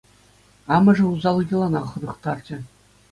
[0.75, 2.57] Амӑшӗ усал йӑлана хӑнӑхтарчӗ.